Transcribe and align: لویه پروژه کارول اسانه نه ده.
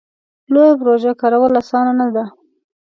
لویه 0.53 0.75
پروژه 0.79 1.11
کارول 1.21 1.51
اسانه 1.61 1.93
نه 1.99 2.07
ده. 2.15 2.23